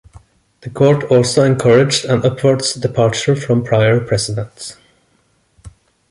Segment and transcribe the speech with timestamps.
[0.61, 4.75] The Court also encouraged an upwards departure from prior precedent.